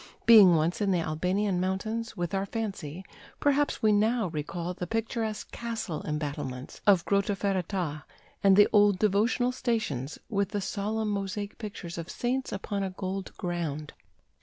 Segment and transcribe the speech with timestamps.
[0.25, 3.05] Being once in the Albanian mountains, with our fancy,
[3.39, 8.03] perhaps we now recall the picturesque castle embattlements of Grotta Ferrata,
[8.43, 13.31] and the old devotional stations with the solemn mosaic pictures of saints upon a gold
[13.37, 13.93] ground.